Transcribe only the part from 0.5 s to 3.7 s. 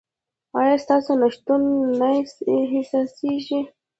ایا ستاسو نشتون نه احساسیږي؟